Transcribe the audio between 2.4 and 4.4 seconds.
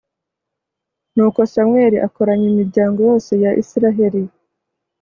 imiryango yose ya israheli